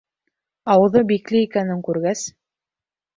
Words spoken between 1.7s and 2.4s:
күргәс: